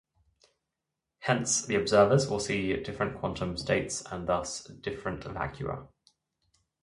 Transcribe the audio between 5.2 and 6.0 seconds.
vacua.